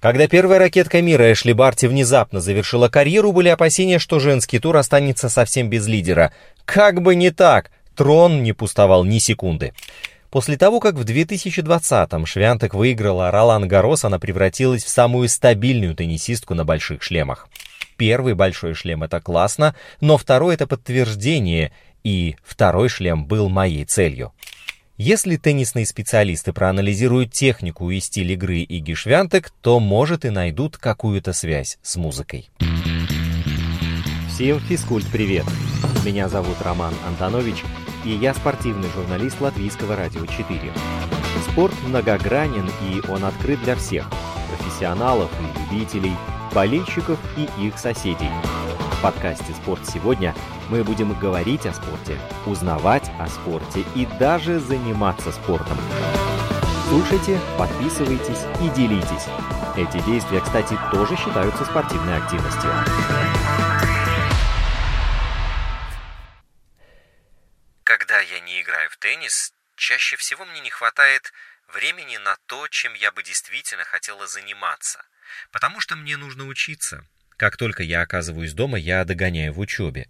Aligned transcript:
Когда 0.00 0.28
первая 0.28 0.60
ракетка 0.60 1.02
мира 1.02 1.32
Эшли 1.32 1.52
Барти 1.52 1.86
внезапно 1.86 2.40
завершила 2.40 2.88
карьеру, 2.88 3.32
были 3.32 3.48
опасения, 3.48 3.98
что 3.98 4.20
женский 4.20 4.60
тур 4.60 4.76
останется 4.76 5.28
совсем 5.28 5.68
без 5.68 5.88
лидера. 5.88 6.32
Как 6.64 7.02
бы 7.02 7.16
не 7.16 7.30
так, 7.30 7.72
трон 7.96 8.44
не 8.44 8.52
пустовал 8.52 9.04
ни 9.04 9.18
секунды. 9.18 9.72
После 10.30 10.56
того, 10.56 10.78
как 10.78 10.94
в 10.94 11.04
2020-м 11.04 12.26
Швянтек 12.26 12.74
выиграла 12.74 13.32
Ролан 13.32 13.66
Гарос, 13.66 14.04
она 14.04 14.20
превратилась 14.20 14.84
в 14.84 14.88
самую 14.88 15.28
стабильную 15.28 15.96
теннисистку 15.96 16.54
на 16.54 16.64
больших 16.64 17.02
шлемах. 17.02 17.48
Первый 17.96 18.34
большой 18.34 18.74
шлем— 18.74 19.02
это 19.04 19.20
классно, 19.20 19.74
но 20.00 20.16
второй— 20.16 20.54
это 20.56 20.68
подтверждение, 20.68 21.72
и 22.04 22.36
второй 22.44 22.88
шлем 22.88 23.26
был 23.26 23.48
моей 23.48 23.84
целью. 23.84 24.32
Если 25.00 25.36
теннисные 25.36 25.86
специалисты 25.86 26.52
проанализируют 26.52 27.30
технику 27.30 27.88
и 27.88 28.00
стиль 28.00 28.32
игры 28.32 28.62
Иги 28.62 28.94
Швянтек, 28.94 29.52
то, 29.60 29.78
может, 29.78 30.24
и 30.24 30.30
найдут 30.30 30.76
какую-то 30.76 31.32
связь 31.32 31.78
с 31.82 31.94
музыкой. 31.94 32.50
Всем 34.28 34.58
физкульт-привет! 34.58 35.44
Меня 36.04 36.28
зовут 36.28 36.56
Роман 36.62 36.94
Антонович, 37.06 37.62
и 38.04 38.10
я 38.10 38.34
спортивный 38.34 38.88
журналист 38.90 39.40
Латвийского 39.40 39.94
радио 39.94 40.26
4. 40.26 40.60
Спорт 41.48 41.74
многогранен, 41.86 42.68
и 42.90 43.08
он 43.08 43.24
открыт 43.24 43.62
для 43.62 43.76
всех– 43.76 44.10
профессионалов 44.58 45.30
и 45.40 45.74
любителей, 45.76 46.16
болельщиков 46.52 47.20
и 47.36 47.68
их 47.68 47.78
соседей– 47.78 48.30
в 48.98 49.00
подкасте 49.00 49.54
«Спорт 49.54 49.88
сегодня» 49.88 50.34
мы 50.68 50.82
будем 50.82 51.16
говорить 51.20 51.66
о 51.66 51.72
спорте, 51.72 52.20
узнавать 52.46 53.08
о 53.20 53.28
спорте 53.28 53.84
и 53.94 54.06
даже 54.18 54.58
заниматься 54.58 55.30
спортом. 55.30 55.78
Слушайте, 56.88 57.40
подписывайтесь 57.56 58.42
и 58.60 58.68
делитесь. 58.70 59.26
Эти 59.76 60.04
действия, 60.04 60.40
кстати, 60.40 60.76
тоже 60.90 61.16
считаются 61.16 61.64
спортивной 61.64 62.18
активностью. 62.18 62.70
Когда 67.84 68.20
я 68.20 68.40
не 68.40 68.60
играю 68.60 68.90
в 68.90 68.96
теннис, 68.96 69.52
чаще 69.76 70.16
всего 70.16 70.44
мне 70.44 70.60
не 70.60 70.70
хватает 70.70 71.32
времени 71.72 72.16
на 72.16 72.36
то, 72.46 72.66
чем 72.66 72.94
я 72.94 73.12
бы 73.12 73.22
действительно 73.22 73.84
хотела 73.84 74.26
заниматься. 74.26 75.04
Потому 75.52 75.78
что 75.78 75.94
мне 75.94 76.16
нужно 76.16 76.46
учиться, 76.46 77.06
как 77.38 77.56
только 77.56 77.82
я 77.82 78.02
оказываюсь 78.02 78.52
дома, 78.52 78.78
я 78.78 79.04
догоняю 79.04 79.54
в 79.54 79.60
учебе. 79.60 80.08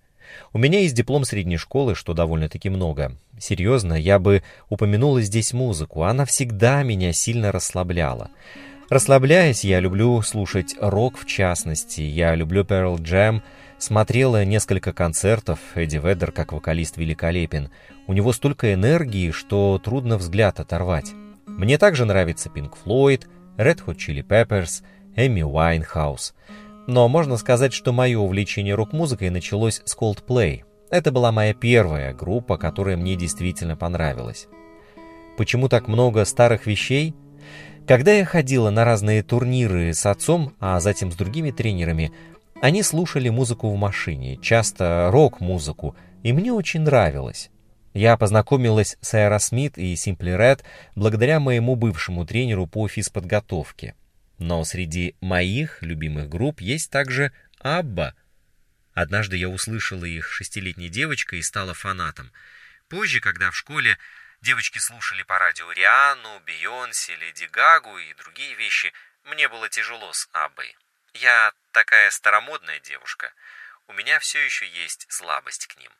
У 0.52 0.58
меня 0.58 0.80
есть 0.80 0.94
диплом 0.94 1.24
средней 1.24 1.58
школы, 1.58 1.94
что 1.94 2.14
довольно-таки 2.14 2.70
много. 2.70 3.12
Серьезно, 3.38 3.94
я 3.94 4.18
бы 4.18 4.42
упомянула 4.68 5.20
здесь 5.22 5.52
музыку. 5.52 6.02
Она 6.02 6.24
всегда 6.24 6.82
меня 6.82 7.12
сильно 7.12 7.52
расслабляла. 7.52 8.30
Расслабляясь, 8.88 9.64
я 9.64 9.80
люблю 9.80 10.20
слушать 10.22 10.74
рок 10.80 11.18
в 11.18 11.26
частности. 11.26 12.00
Я 12.00 12.34
люблю 12.34 12.62
Pearl 12.62 12.96
Jam. 12.96 13.42
Смотрела 13.78 14.44
несколько 14.46 14.94
концертов. 14.94 15.58
Эдди 15.74 15.98
Веддер 15.98 16.32
как 16.32 16.52
вокалист 16.52 16.96
великолепен. 16.96 17.70
У 18.06 18.14
него 18.14 18.32
столько 18.32 18.72
энергии, 18.72 19.30
что 19.30 19.78
трудно 19.78 20.16
взгляд 20.16 20.60
оторвать. 20.60 21.12
Мне 21.46 21.76
также 21.76 22.06
нравится 22.06 22.48
Pink 22.48 22.72
Floyd, 22.84 23.26
Red 23.58 23.84
Hot 23.84 23.96
Chili 23.96 24.26
Peppers, 24.26 24.82
Эми 25.14 25.42
Уайнхаус. 25.42 26.34
Но 26.88 27.06
можно 27.06 27.36
сказать, 27.36 27.74
что 27.74 27.92
мое 27.92 28.18
увлечение 28.18 28.74
рок-музыкой 28.74 29.28
началось 29.28 29.82
с 29.84 29.94
Coldplay. 29.94 30.62
Это 30.88 31.12
была 31.12 31.32
моя 31.32 31.52
первая 31.52 32.14
группа, 32.14 32.56
которая 32.56 32.96
мне 32.96 33.14
действительно 33.14 33.76
понравилась. 33.76 34.48
Почему 35.36 35.68
так 35.68 35.86
много 35.86 36.24
старых 36.24 36.64
вещей? 36.64 37.14
Когда 37.86 38.14
я 38.14 38.24
ходила 38.24 38.70
на 38.70 38.86
разные 38.86 39.22
турниры 39.22 39.92
с 39.92 40.06
отцом, 40.06 40.54
а 40.60 40.80
затем 40.80 41.12
с 41.12 41.14
другими 41.14 41.50
тренерами, 41.50 42.10
они 42.62 42.82
слушали 42.82 43.28
музыку 43.28 43.68
в 43.68 43.76
машине, 43.76 44.38
часто 44.38 45.10
рок-музыку, 45.12 45.94
и 46.22 46.32
мне 46.32 46.54
очень 46.54 46.80
нравилось. 46.80 47.50
Я 47.92 48.16
познакомилась 48.16 48.96
с 49.02 49.12
Aerosmith 49.12 49.74
и 49.76 49.92
Simply 49.92 50.38
Red 50.38 50.62
благодаря 50.96 51.38
моему 51.38 51.76
бывшему 51.76 52.24
тренеру 52.24 52.66
по 52.66 52.88
физподготовке. 52.88 53.94
Но 54.38 54.64
среди 54.64 55.16
моих 55.20 55.82
любимых 55.82 56.28
групп 56.28 56.60
есть 56.60 56.90
также 56.90 57.32
Абба. 57.58 58.14
Однажды 58.94 59.36
я 59.36 59.48
услышала 59.48 60.04
их 60.04 60.30
шестилетней 60.32 60.88
девочкой 60.88 61.40
и 61.40 61.42
стала 61.42 61.74
фанатом. 61.74 62.32
Позже, 62.88 63.20
когда 63.20 63.50
в 63.50 63.56
школе 63.56 63.98
девочки 64.40 64.78
слушали 64.78 65.22
по 65.22 65.38
радио 65.38 65.70
Риану, 65.72 66.40
Бейонсе, 66.46 67.16
Леди 67.16 67.46
Гагу 67.46 67.98
и 67.98 68.14
другие 68.14 68.54
вещи, 68.54 68.92
мне 69.24 69.48
было 69.48 69.68
тяжело 69.68 70.12
с 70.12 70.28
Аббой. 70.32 70.76
Я 71.14 71.52
такая 71.72 72.10
старомодная 72.10 72.80
девушка. 72.80 73.32
У 73.88 73.92
меня 73.92 74.18
все 74.20 74.44
еще 74.44 74.68
есть 74.68 75.06
слабость 75.08 75.66
к 75.66 75.76
ним. 75.78 75.90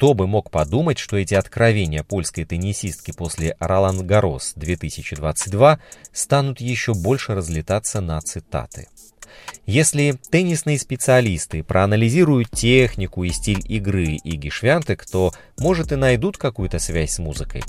Кто 0.00 0.14
бы 0.14 0.26
мог 0.26 0.50
подумать, 0.50 0.96
что 0.96 1.18
эти 1.18 1.34
откровения 1.34 2.02
польской 2.02 2.46
теннисистки 2.46 3.12
после 3.12 3.54
Ролан 3.60 4.06
Гарос 4.06 4.54
2022 4.56 5.78
станут 6.10 6.62
еще 6.62 6.94
больше 6.94 7.34
разлетаться 7.34 8.00
на 8.00 8.18
цитаты. 8.22 8.88
Если 9.66 10.16
теннисные 10.30 10.78
специалисты 10.78 11.62
проанализируют 11.62 12.50
технику 12.50 13.24
и 13.24 13.28
стиль 13.28 13.62
игры 13.68 14.16
Иги 14.24 14.48
Швянтек, 14.48 15.04
то, 15.04 15.32
может, 15.58 15.92
и 15.92 15.96
найдут 15.96 16.38
какую-то 16.38 16.78
связь 16.78 17.10
с 17.10 17.18
музыкой. 17.18 17.62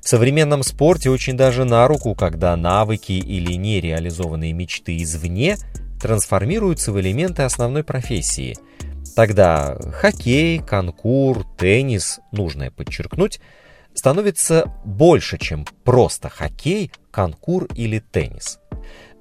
В 0.00 0.08
современном 0.08 0.64
спорте 0.64 1.10
очень 1.10 1.36
даже 1.36 1.64
на 1.64 1.86
руку, 1.86 2.16
когда 2.16 2.56
навыки 2.56 3.12
или 3.12 3.52
нереализованные 3.52 4.52
мечты 4.52 5.00
извне 5.00 5.58
трансформируются 6.02 6.90
в 6.90 7.00
элементы 7.00 7.42
основной 7.42 7.84
профессии– 7.84 8.56
Тогда 9.18 9.76
хоккей, 9.94 10.60
конкур, 10.60 11.44
теннис, 11.58 12.20
нужно 12.30 12.70
подчеркнуть, 12.70 13.40
становится 13.92 14.72
больше, 14.84 15.38
чем 15.38 15.66
просто 15.82 16.28
хоккей, 16.28 16.92
конкур 17.10 17.64
или 17.74 17.98
теннис. 17.98 18.60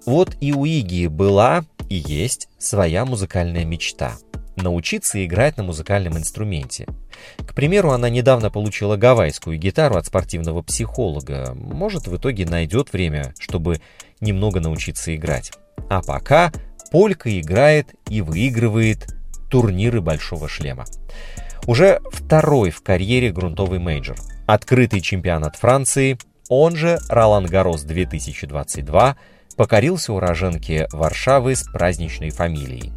Вот 0.05 0.37
и 0.39 0.53
у 0.53 0.65
Иги 0.65 1.07
была 1.07 1.65
и 1.89 1.95
есть 1.95 2.47
своя 2.59 3.05
музыкальная 3.05 3.65
мечта– 3.65 4.13
научиться 4.55 5.25
играть 5.25 5.57
на 5.57 5.63
музыкальном 5.63 6.15
инструменте. 6.15 6.85
К 7.39 7.55
примеру, 7.55 7.89
она 7.89 8.07
недавно 8.07 8.51
получила 8.51 8.97
гавайскую 8.97 9.57
гитару 9.57 9.95
от 9.95 10.05
спортивного 10.05 10.61
психолога. 10.61 11.55
Может, 11.55 12.05
в 12.05 12.15
итоге 12.15 12.45
найдет 12.45 12.93
время, 12.93 13.33
чтобы 13.39 13.81
немного 14.21 14.59
научиться 14.59 15.15
играть. 15.15 15.53
А 15.89 16.03
пока 16.03 16.51
Полька 16.91 17.39
играет 17.39 17.95
и 18.09 18.21
выигрывает 18.21 19.16
турниры 19.49 20.01
Большого 20.01 20.47
Шлема. 20.47 20.85
Уже 21.65 21.99
второй 22.11 22.69
в 22.71 22.81
карьере 22.81 23.31
грунтовый 23.31 23.79
мейджор. 23.79 24.17
Открытый 24.45 25.01
чемпионат 25.01 25.57
Франции, 25.57 26.17
он 26.49 26.75
же 26.75 26.99
Ролан 27.09 27.45
Гарос 27.45 27.83
2022, 27.83 29.17
покорился 29.57 30.13
уроженке 30.13 30.87
Варшавы 30.91 31.55
с 31.55 31.63
праздничной 31.63 32.29
фамилией. 32.29 32.93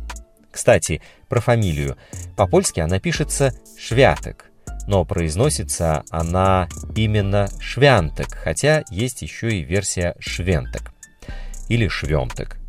Кстати, 0.53 1.01
про 1.29 1.41
фамилию. 1.41 1.97
По-польски 2.37 2.81
она 2.81 3.01
пишется 3.01 3.53
«Швятек», 3.79 4.47
но 4.87 5.05
произносится 5.05 6.05
она 6.11 6.69
именно 6.95 7.49
«Швянтек», 7.61 8.35
хотя 8.35 8.85
есть 8.91 9.23
еще 9.23 9.51
и 9.51 9.63
версия 9.63 10.15
«Швентек» 10.19 10.93
или 11.69 11.89
«Швемтек». 11.89 12.60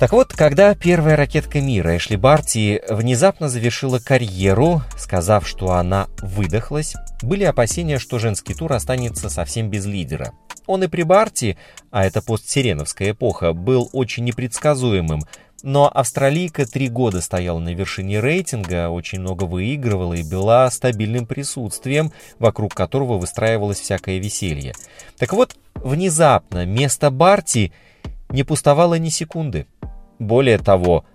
Так 0.00 0.12
вот, 0.12 0.32
когда 0.32 0.74
первая 0.74 1.14
ракетка 1.14 1.60
мира 1.60 1.94
Эшли 1.94 2.16
Барти 2.16 2.80
внезапно 2.88 3.50
завершила 3.50 3.98
карьеру, 3.98 4.80
сказав, 4.96 5.46
что 5.46 5.72
она 5.72 6.08
выдохлась, 6.22 6.94
были 7.20 7.44
опасения, 7.44 7.98
что 7.98 8.18
женский 8.18 8.54
тур 8.54 8.72
останется 8.72 9.28
совсем 9.28 9.68
без 9.68 9.84
лидера. 9.84 10.32
Он 10.66 10.82
и 10.82 10.88
при 10.88 11.02
Барти, 11.02 11.58
а 11.90 12.06
это 12.06 12.22
постсиреновская 12.22 13.10
эпоха, 13.10 13.52
был 13.52 13.90
очень 13.92 14.24
непредсказуемым, 14.24 15.20
но 15.62 15.90
австралийка 15.92 16.64
три 16.64 16.88
года 16.88 17.20
стояла 17.20 17.58
на 17.58 17.74
вершине 17.74 18.20
рейтинга, 18.20 18.88
очень 18.88 19.20
много 19.20 19.44
выигрывала 19.44 20.14
и 20.14 20.22
была 20.22 20.70
стабильным 20.70 21.26
присутствием, 21.26 22.10
вокруг 22.38 22.72
которого 22.72 23.18
выстраивалось 23.18 23.80
всякое 23.80 24.16
веселье. 24.16 24.72
Так 25.18 25.34
вот, 25.34 25.56
внезапно 25.74 26.64
место 26.64 27.10
Барти 27.10 27.70
не 28.30 28.44
пустовало 28.44 28.94
ни 28.94 29.10
секунды. 29.10 29.66
Более 30.20 30.58
того, 30.58 31.06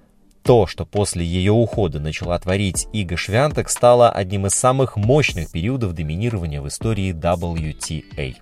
то, 0.42 0.66
что 0.66 0.84
после 0.84 1.24
ее 1.24 1.52
ухода 1.52 2.00
начала 2.00 2.38
творить 2.40 2.88
Ига 2.92 3.16
Швянтек, 3.18 3.70
стало 3.70 4.10
одним 4.10 4.48
из 4.48 4.56
самых 4.56 4.98
мощных 4.98 5.52
периодов 5.52 5.94
доминирования 5.94 6.60
в 6.60 6.68
истории 6.68 7.14
WTA. 7.14 8.36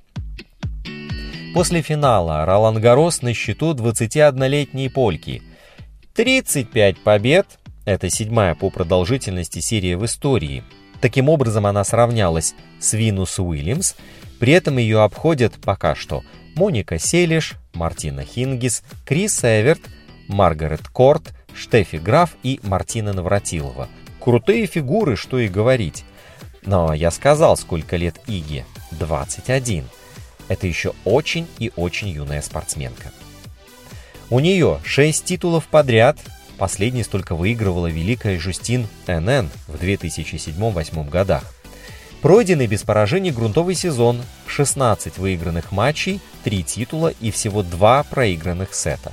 После 1.53 1.81
финала 1.81 2.45
Ролан 2.45 2.79
Гарос 2.79 3.21
на 3.21 3.33
счету 3.33 3.73
21-летней 3.73 4.87
польки. 4.87 5.43
35 6.15 6.97
побед– 6.99 7.45
это 7.85 8.09
седьмая 8.09 8.55
по 8.55 8.69
продолжительности 8.69 9.59
серия 9.59 9.97
в 9.97 10.05
истории. 10.05 10.63
Таким 11.01 11.27
образом, 11.27 11.65
она 11.65 11.83
сравнялась 11.83 12.55
с 12.79 12.93
Винус 12.93 13.37
Уильямс, 13.37 13.95
При 14.39 14.53
этом 14.53 14.77
ее 14.77 15.01
обходят 15.01 15.55
пока 15.61 15.93
что 15.93 16.23
Моника 16.55 16.99
Селиш, 16.99 17.55
Мартина 17.73 18.23
Хингис, 18.23 18.83
Крис 19.05 19.43
Эверт, 19.43 19.81
Маргарет 20.33 20.87
Корт, 20.89 21.33
Штефи 21.55 21.97
Граф 21.97 22.31
и 22.43 22.59
Мартина 22.63 23.13
Навратилова. 23.13 23.87
Крутые 24.19 24.65
фигуры, 24.65 25.15
что 25.15 25.39
и 25.39 25.47
говорить. 25.47 26.03
Но 26.63 26.93
я 26.93 27.11
сказал, 27.11 27.55
сколько 27.55 27.95
лет 27.95 28.19
Иге. 28.27 28.65
21. 28.91 29.85
Это 30.47 30.67
еще 30.67 30.93
очень 31.05 31.47
и 31.59 31.71
очень 31.75 32.09
юная 32.09 32.41
спортсменка. 32.41 33.11
У 34.29 34.39
нее 34.39 34.79
6 34.83 35.23
титулов 35.23 35.67
подряд. 35.67 36.17
Последний 36.57 37.03
столько 37.03 37.35
выигрывала 37.35 37.87
великая 37.87 38.39
Жустин 38.39 38.87
НН 39.07 39.49
в 39.67 39.75
2007-2008 39.81 41.09
годах. 41.09 41.53
Пройденный 42.21 42.67
без 42.67 42.83
поражений 42.83 43.31
грунтовый 43.31 43.75
сезон, 43.75 44.21
16 44.47 45.17
выигранных 45.17 45.71
матчей, 45.71 46.21
3 46.45 46.63
титула 46.63 47.13
и 47.19 47.31
всего 47.31 47.63
2 47.63 48.03
проигранных 48.03 48.73
сета. 48.73 49.11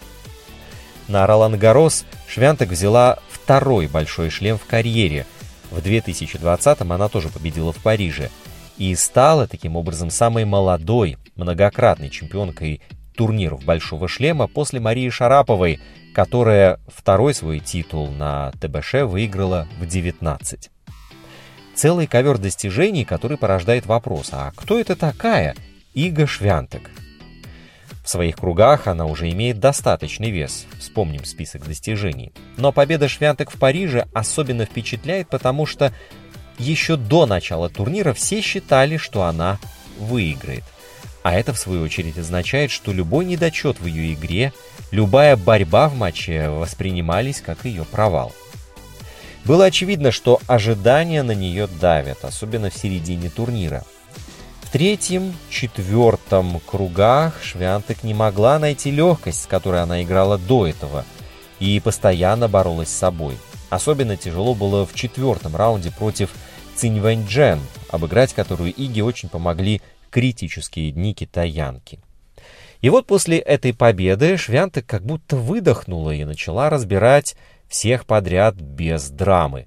На 1.10 1.26
Ролан 1.26 1.58
Гарос 1.58 2.04
Швянтек 2.28 2.68
взяла 2.68 3.18
второй 3.28 3.88
большой 3.88 4.30
шлем 4.30 4.56
в 4.58 4.64
карьере. 4.64 5.26
В 5.72 5.78
2020-м 5.78 6.92
она 6.92 7.08
тоже 7.08 7.30
победила 7.30 7.72
в 7.72 7.78
Париже. 7.78 8.30
И 8.78 8.94
стала 8.94 9.48
таким 9.48 9.74
образом 9.74 10.10
самой 10.10 10.44
молодой, 10.44 11.18
многократной 11.34 12.10
чемпионкой 12.10 12.80
турниров 13.16 13.64
«Большого 13.64 14.06
шлема» 14.06 14.46
после 14.46 14.78
Марии 14.78 15.10
Шараповой, 15.10 15.80
которая 16.14 16.78
второй 16.86 17.34
свой 17.34 17.58
титул 17.58 18.12
на 18.12 18.52
ТБШ 18.60 19.02
выиграла 19.02 19.66
в 19.80 19.86
19 19.86 20.70
целый 21.74 22.06
ковер 22.06 22.36
достижений, 22.36 23.06
который 23.06 23.38
порождает 23.38 23.86
вопрос, 23.86 24.30
а 24.32 24.52
кто 24.54 24.78
это 24.78 24.96
такая 24.96 25.56
Ига 25.94 26.26
Швянтек? 26.26 26.90
В 28.10 28.12
своих 28.12 28.34
кругах 28.38 28.88
она 28.88 29.06
уже 29.06 29.30
имеет 29.30 29.60
достаточный 29.60 30.32
вес, 30.32 30.66
вспомним 30.80 31.24
список 31.24 31.64
достижений. 31.64 32.32
Но 32.56 32.72
победа 32.72 33.08
Швянтек 33.08 33.52
в 33.52 33.56
Париже 33.56 34.08
особенно 34.12 34.64
впечатляет, 34.64 35.28
потому 35.28 35.64
что 35.64 35.92
еще 36.58 36.96
до 36.96 37.26
начала 37.26 37.68
турнира 37.68 38.12
все 38.12 38.40
считали, 38.40 38.96
что 38.96 39.22
она 39.22 39.60
выиграет. 40.00 40.64
А 41.22 41.34
это, 41.34 41.52
в 41.52 41.58
свою 41.60 41.84
очередь, 41.84 42.18
означает, 42.18 42.72
что 42.72 42.92
любой 42.92 43.26
недочет 43.26 43.78
в 43.78 43.86
ее 43.86 44.14
игре, 44.14 44.52
любая 44.90 45.36
борьба 45.36 45.88
в 45.88 45.94
матче 45.94 46.48
воспринимались 46.48 47.40
как 47.40 47.64
ее 47.64 47.84
провал. 47.84 48.32
Было 49.44 49.66
очевидно, 49.66 50.10
что 50.10 50.40
ожидания 50.48 51.22
на 51.22 51.36
нее 51.36 51.68
давят, 51.80 52.24
особенно 52.24 52.70
в 52.70 52.74
середине 52.74 53.30
турнира. 53.30 53.84
Третьем, 54.72 55.34
четвертом 55.50 56.61
кругах 56.61 57.43
Швянтек 57.43 58.05
не 58.05 58.14
могла 58.14 58.61
найти 58.61 58.93
легкость, 58.93 59.43
с 59.43 59.46
которой 59.46 59.82
она 59.82 60.05
играла 60.05 60.38
до 60.38 60.64
этого, 60.64 61.05
и 61.58 61.81
постоянно 61.81 62.46
боролась 62.46 62.88
с 62.88 62.96
собой. 62.96 63.37
Особенно 63.69 64.17
тяжело 64.17 64.55
было 64.55 64.87
в 64.87 64.94
четвертом 64.94 65.56
раунде 65.56 65.90
против 65.90 66.31
Цинь 66.76 67.00
Вэньчжэн, 67.00 67.58
обыграть 67.90 68.32
которую 68.32 68.72
Иги 68.72 69.00
очень 69.00 69.28
помогли 69.28 69.82
критические 70.08 70.93
дни 70.93 71.14
китаянки. 71.14 71.99
И 72.81 72.90
вот 72.90 73.08
после 73.08 73.38
этой 73.38 73.75
победы 73.75 74.37
Швянтек 74.37 74.87
как 74.87 75.02
будто 75.05 75.34
выдохнула 75.34 76.12
и 76.12 76.25
начала 76.25 76.70
разбирать 76.70 77.34
всех 77.69 78.06
подряд 78.06 78.55
без 78.55 79.11
драмы. 79.11 79.66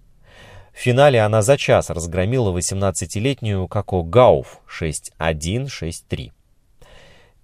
В 0.74 0.80
финале 0.80 1.22
она 1.22 1.42
за 1.42 1.58
час 1.58 1.90
разгромила 1.90 2.52
18-летнюю 2.52 3.68
Како 3.68 4.04
Гауф 4.04 4.60
6-1-6-3. 4.68 6.32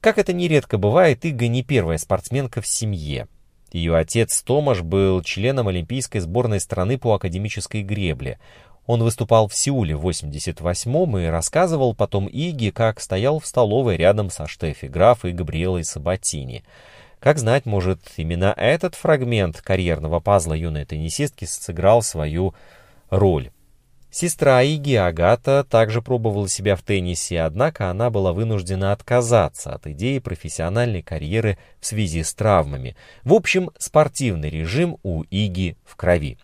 Как 0.01 0.17
это 0.17 0.33
нередко 0.33 0.77
бывает, 0.77 1.23
Ига 1.25 1.47
не 1.47 1.61
первая 1.61 1.97
спортсменка 1.97 2.61
в 2.61 2.67
семье. 2.67 3.27
Ее 3.71 3.95
отец 3.95 4.41
Томаш 4.41 4.81
был 4.81 5.21
членом 5.21 5.67
олимпийской 5.67 6.19
сборной 6.19 6.59
страны 6.59 6.97
по 6.97 7.13
академической 7.13 7.83
гребле. 7.83 8.39
Он 8.87 9.03
выступал 9.03 9.47
в 9.47 9.53
Сеуле 9.53 9.95
в 9.95 10.07
88-м 10.07 11.17
и 11.19 11.25
рассказывал 11.25 11.93
потом 11.93 12.27
Иге, 12.27 12.71
как 12.71 12.99
стоял 12.99 13.39
в 13.39 13.45
столовой 13.45 13.97
рядом 13.97 14.31
со 14.31 14.47
Штефи 14.47 14.87
Граф 14.87 15.23
и 15.25 15.31
Габриэлой 15.31 15.83
Сабатини– 15.83 16.63
как 17.19 17.37
знать, 17.37 17.65
может, 17.65 17.99
именно 18.15 18.53
этот 18.55 18.95
фрагмент 18.95 19.61
карьерного 19.61 20.21
пазла 20.21 20.53
юной 20.53 20.85
теннисистки 20.85 21.43
сыграл 21.43 22.01
свою 22.01 22.53
роль. 23.09 23.51
Сестра 24.11 24.63
Иги, 24.63 24.95
Агата, 24.95 25.63
также 25.63 26.01
пробовала 26.01 26.49
себя 26.49 26.75
в 26.75 26.81
теннисе, 26.81 27.41
однако 27.41 27.91
она 27.91 28.09
была 28.09 28.33
вынуждена 28.33 28.91
отказаться 28.91 29.71
от 29.71 29.85
идеи 29.85 30.17
профессиональной 30.17 31.03
карьеры 31.03 31.59
в 31.79 31.85
связи 31.85 32.23
с 32.23 32.33
травмами. 32.33 32.95
В 33.23 33.33
общем, 33.33 33.69
спортивный 33.77 34.49
режим 34.49 34.97
у 35.03 35.23
Иги 35.29 35.77
в 35.85 35.95
крови. 35.95 36.39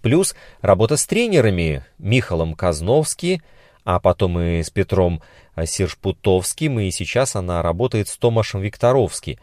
Плюс 0.00 0.36
работа 0.60 0.96
с 0.96 1.06
тренерами 1.06 1.84
Михалом 1.98 2.54
Казновски, 2.54 3.42
а 3.84 3.98
потом 3.98 4.38
и 4.38 4.62
с 4.62 4.70
Петром 4.70 5.22
Сершпутовским, 5.62 6.78
и 6.78 6.90
сейчас 6.92 7.34
она 7.34 7.62
работает 7.62 8.08
с 8.08 8.16
Томашем 8.16 8.60
Викторовски. 8.60 9.40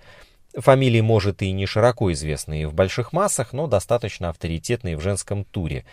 Фамилии, 0.55 1.01
может, 1.01 1.41
и 1.41 1.51
не 1.51 1.65
широко 1.65 2.11
известные 2.11 2.67
в 2.67 2.73
больших 2.73 3.13
массах, 3.13 3.53
но 3.53 3.67
достаточно 3.67 4.29
авторитетные 4.29 4.97
в 4.97 5.01
женском 5.01 5.45
туре. 5.45 5.85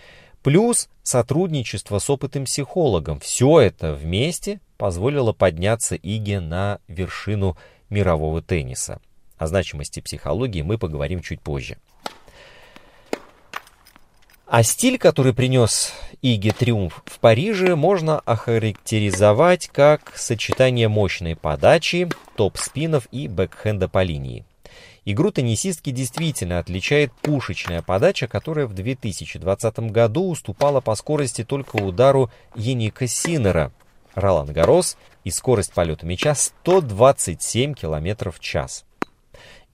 Плюс 0.43 0.89
сотрудничество 1.03 1.99
с 1.99 2.09
опытным 2.11 2.45
психологом. 2.45 3.21
Все 3.21 3.61
это 3.61 3.95
вместе 3.95 4.61
позволило 4.77 5.33
подняться 5.33 5.97
Иге 5.97 6.41
на 6.41 6.79
вершину 6.89 7.57
мирового 7.91 8.43
тенниса. 8.43 9.01
О 9.37 9.47
значимости 9.47 10.01
психологии 10.01 10.63
мы 10.63 10.79
поговорим 10.79 11.21
чуть 11.21 11.41
позже. 11.41 11.79
А 14.47 14.63
стиль, 14.63 14.97
который 14.99 15.35
принес 15.35 15.93
Иге 16.23 16.53
триумф 16.53 17.03
в 17.05 17.19
Париже, 17.19 17.77
можно 17.77 18.19
охарактеризовать 18.21 19.69
как 19.69 20.17
сочетание 20.17 20.89
мощной 20.89 21.37
подачи, 21.37 22.09
топ-спинов 22.35 23.09
и 23.13 23.29
бэкхенда 23.29 23.89
по 23.89 24.03
линии. 24.03 24.47
Игру 25.11 25.31
теннисистки 25.31 25.89
действительно 25.89 26.59
отличает 26.59 27.15
пушечная 27.23 27.81
подача, 27.81 28.29
которая 28.29 28.67
в 28.67 28.75
2020 28.75 29.79
году 29.91 30.29
уступала 30.29 30.83
по 30.83 30.95
скорости 30.97 31.45
только 31.45 31.77
удару 31.77 32.31
Еника 32.55 33.07
Синера, 33.07 33.73
Ролан 34.15 34.53
Гарос 34.53 34.99
и 35.25 35.31
скорость 35.31 35.73
полета 35.73 36.05
мяча 36.05 36.35
127 36.35 37.73
км 37.73 38.31
в 38.31 38.39
час. 38.39 38.85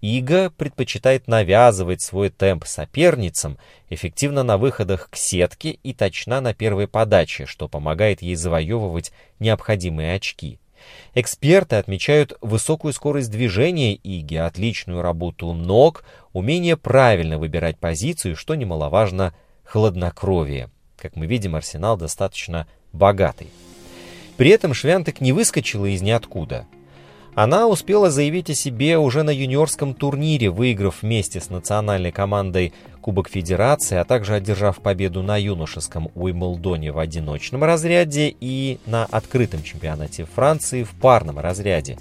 Ига 0.00 0.50
предпочитает 0.50 1.26
навязывать 1.26 2.00
свой 2.00 2.30
темп 2.30 2.64
соперницам, 2.64 3.59
эффективно 3.90 4.44
на 4.44 4.56
выходах 4.56 5.11
к 5.11 5.16
сетке 5.16 5.70
и 5.82 5.92
точна 5.94 6.42
на 6.42 6.54
первой 6.54 6.87
подаче, 6.87 7.47
что 7.47 7.66
помогает 7.66 8.23
ей 8.23 8.37
завоевывать 8.37 9.11
необходимые 9.40 10.14
очки. 10.14 10.61
Эксперты 11.14 11.76
отмечают 11.76 12.37
высокую 12.41 12.93
скорость 12.93 13.31
движения 13.31 13.95
Иги, 13.95 14.37
отличную 14.37 15.03
работу 15.03 15.53
ног, 15.53 16.05
умение 16.33 16.76
правильно 16.76 17.38
выбирать 17.38 17.79
позицию, 17.79 18.37
что 18.37 18.55
немаловажно, 18.55 19.35
хладнокровие. 19.64 20.71
Как 20.97 21.17
мы 21.17 21.26
видим, 21.26 21.55
арсенал 21.55 21.97
достаточно 21.97 22.67
богатый. 22.93 23.49
При 24.37 24.50
этом 24.50 24.75
Швянтек 24.75 25.21
не 25.21 25.33
выскочила 25.33 25.87
из 25.87 26.03
ниоткуда. 26.03 26.67
Она 27.35 27.67
успела 27.67 28.11
заявить 28.11 28.50
о 28.50 28.55
себе 28.55 28.97
уже 28.97 29.25
на 29.25 29.31
юниорском 29.31 29.93
турнире, 29.95 30.50
выиграв 30.50 31.03
вместе 31.03 31.41
с 31.41 31.50
национальной 31.50 32.12
командой 32.12 32.73
Кубок 33.00 33.29
Федерации, 33.29 33.97
а 33.97 34.05
также 34.05 34.35
одержав 34.35 34.81
победу 34.81 35.23
на 35.23 35.37
юношеском 35.37 36.11
Уимблдоне 36.14 36.93
в 36.93 36.99
одиночном 36.99 37.64
разряде 37.64 38.35
и 38.41 38.79
на 38.87 39.05
открытом 39.07 39.64
чемпионате 39.64 40.26
Франции 40.26 40.85
в 40.85 40.91
парном 40.91 41.41
разряде. 41.41 41.99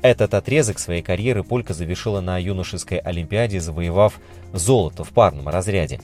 Этот 0.00 0.32
отрезок 0.32 0.78
своей 0.78 1.02
карьеры 1.02 1.44
Полька 1.44 1.74
завершила 1.74 2.20
на 2.20 2.38
юношеской 2.38 2.98
Олимпиаде, 2.98 3.60
завоевав 3.60 4.18
золото 4.54 5.04
в 5.04 5.10
парном 5.10 5.48
разряде. 5.48 6.00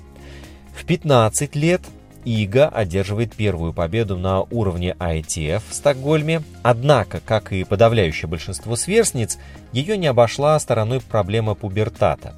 В 0.74 0.84
15 0.84 1.56
лет 1.56 1.80
Ига 2.24 2.68
одерживает 2.68 3.34
первую 3.34 3.72
победу 3.72 4.18
на 4.18 4.42
уровне 4.42 4.94
ITF 4.98 5.62
в 5.68 5.74
Стокгольме, 5.74 6.42
однако, 6.62 7.20
как 7.20 7.52
и 7.52 7.64
подавляющее 7.64 8.28
большинство 8.28 8.76
сверстниц, 8.76 9.38
ее 9.72 9.96
не 9.96 10.06
обошла 10.06 10.58
стороной 10.58 11.00
проблема 11.00 11.54
пубертата. 11.54 12.34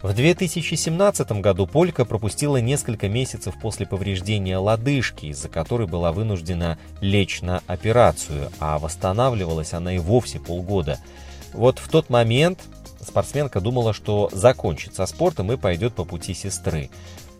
В 0.00 0.14
2017 0.14 1.32
году 1.40 1.66
Полька 1.66 2.04
пропустила 2.04 2.58
несколько 2.58 3.08
месяцев 3.08 3.56
после 3.60 3.84
повреждения 3.84 4.56
лодыжки, 4.56 5.26
из-за 5.26 5.48
которой 5.48 5.88
была 5.88 6.12
вынуждена 6.12 6.78
лечь 7.00 7.42
на 7.42 7.62
операцию, 7.66 8.52
а 8.60 8.78
восстанавливалась 8.78 9.72
она 9.72 9.94
и 9.94 9.98
вовсе 9.98 10.38
полгода. 10.38 11.00
Вот 11.52 11.80
в 11.80 11.88
тот 11.88 12.10
момент 12.10 12.60
спортсменка 13.00 13.60
думала, 13.60 13.92
что 13.92 14.28
закончит 14.32 14.94
со 14.94 15.06
спортом 15.06 15.50
и 15.50 15.56
пойдет 15.56 15.94
по 15.94 16.04
пути 16.04 16.32
сестры. 16.32 16.90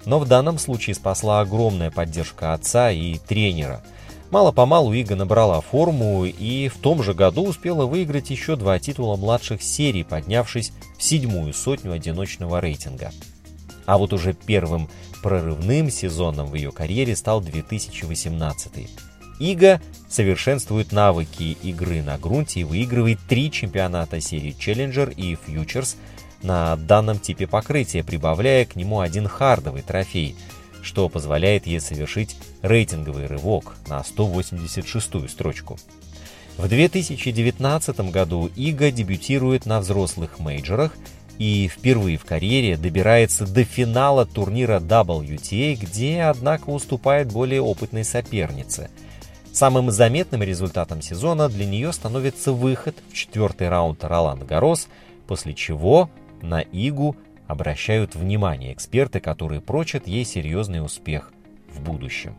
Но 0.08 0.18
в 0.18 0.26
данном 0.26 0.58
случае 0.58 0.94
спасла 0.94 1.40
огромная 1.40 1.90
поддержка 1.90 2.54
отца 2.54 2.90
и 2.90 3.18
тренера. 3.18 3.82
Мало-помалу 4.30 4.94
Ига 4.94 5.16
набрала 5.16 5.60
форму 5.60 6.24
и 6.24 6.68
в 6.68 6.78
том 6.78 7.02
же 7.02 7.12
году 7.12 7.44
успела 7.46 7.84
выиграть 7.84 8.30
еще 8.30 8.56
два 8.56 8.78
титула 8.78 9.16
младших 9.16 9.62
серий, 9.62 10.04
поднявшись 10.04 10.72
в 10.96 11.02
седьмую 11.02 11.52
сотню 11.52 11.92
одиночного 11.92 12.58
рейтинга. 12.58 13.12
А 13.84 13.98
вот 13.98 14.14
уже 14.14 14.32
первым 14.32 14.88
прорывным 15.22 15.90
сезоном 15.90 16.46
в 16.46 16.54
ее 16.54 16.72
карьере 16.72 17.14
стал 17.14 17.42
2018. 17.42 18.88
Ига 19.40 19.82
совершенствует 20.08 20.90
навыки 20.90 21.56
игры 21.62 22.02
на 22.02 22.16
грунте 22.16 22.60
и 22.60 22.64
выигрывает 22.64 23.18
три 23.28 23.50
чемпионата 23.50 24.22
серии 24.22 24.56
Challenger 24.58 25.12
и 25.12 25.34
Futures 25.34 25.96
на 26.42 26.76
данном 26.76 27.18
типе 27.18 27.46
покрытия, 27.46 28.04
прибавляя 28.04 28.64
к 28.64 28.76
нему 28.76 29.00
один 29.00 29.26
хардовый 29.26 29.82
трофей– 29.82 30.36
что 30.82 31.08
позволяет 31.08 31.66
ей 31.66 31.80
совершить 31.80 32.36
рейтинговый 32.62 33.26
рывок 33.26 33.76
на 33.88 34.00
186-ю 34.00 35.28
строчку. 35.28 35.78
В 36.56 36.66
2019 36.66 38.00
году 38.10 38.50
Ига 38.56 38.90
дебютирует 38.90 39.66
на 39.66 39.80
взрослых 39.80 40.38
мейджорах 40.38 40.96
и 41.38 41.68
впервые 41.68 42.18
в 42.18 42.24
карьере 42.24 42.76
добирается 42.76 43.46
до 43.46 43.64
финала 43.64 44.26
турнира 44.26 44.80
WTA, 44.80 45.76
где, 45.76 46.22
однако, 46.22 46.70
уступает 46.70 47.30
более 47.30 47.62
опытной 47.62 48.04
сопернице. 48.04 48.90
Самым 49.52 49.90
заметным 49.90 50.42
результатом 50.42 51.00
сезона 51.00 51.48
для 51.48 51.64
нее 51.64 51.92
становится 51.92 52.52
выход 52.52 52.96
в 53.10 53.14
четвертый 53.14 53.68
раунд 53.68 54.02
Ролан 54.02 54.44
Гарос, 54.44 54.88
после 55.28 55.54
чего 55.54 56.10
на 56.42 56.60
Игу 56.60 57.16
обращают 57.46 58.14
внимание 58.14 58.72
эксперты, 58.72 59.20
которые 59.20 59.60
прочат 59.60 60.06
ей 60.06 60.24
серьезный 60.24 60.84
успех 60.84 61.32
в 61.68 61.80
будущем. 61.80 62.36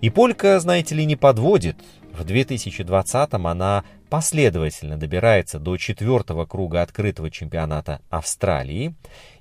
И 0.00 0.10
Полька, 0.10 0.60
знаете 0.60 0.94
ли, 0.94 1.04
не 1.04 1.16
подводит. 1.16 1.76
В 2.12 2.24
2020-м 2.24 3.46
она 3.46 3.84
последовательно 4.08 4.96
добирается 4.96 5.58
до 5.58 5.76
четвертого 5.76 6.46
круга 6.46 6.82
открытого 6.82 7.30
чемпионата 7.30 8.00
Австралии 8.08 8.94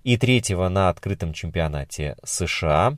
и 0.03 0.17
третьего 0.17 0.67
на 0.67 0.89
открытом 0.89 1.33
чемпионате 1.33 2.17
США. 2.23 2.97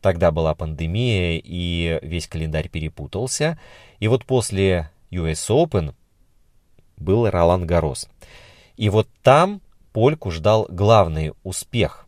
Тогда 0.00 0.30
была 0.30 0.54
пандемия, 0.54 1.40
и 1.42 1.98
весь 2.02 2.26
календарь 2.26 2.68
перепутался. 2.68 3.58
И 4.00 4.08
вот 4.08 4.24
после 4.24 4.90
US 5.10 5.48
Open 5.48 5.94
был 6.96 7.30
Ролан 7.30 7.66
Гарос. 7.66 8.08
И 8.76 8.88
вот 8.90 9.08
там 9.22 9.60
Польку 9.96 10.30
ждал 10.30 10.66
главный 10.68 11.32
успех. 11.42 12.06